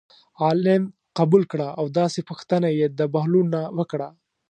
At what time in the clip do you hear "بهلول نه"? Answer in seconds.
3.13-3.61